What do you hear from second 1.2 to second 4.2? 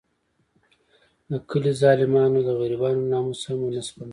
د کلي ظالمانو د غریبانو ناموس هم ونه سپماوه.